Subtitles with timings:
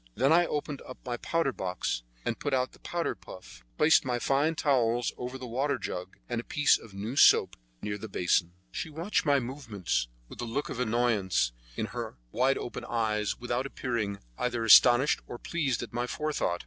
[0.15, 4.55] Then I opened my powder box, and put out the powder puff, placed my fine
[4.55, 8.53] towels over the water jug, and a piece of new soap near the basin.
[8.71, 13.67] She watched my movements with a look of annoyance in her wide open eyes, without
[13.67, 16.59] appearing either astonished or pleased at my forethought.